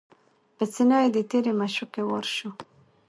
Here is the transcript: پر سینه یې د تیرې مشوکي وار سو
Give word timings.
پر 0.55 0.67
سینه 0.73 0.97
یې 1.03 1.09
د 1.13 1.17
تیرې 1.29 1.53
مشوکي 1.59 2.03
وار 2.05 2.25
سو 2.35 2.49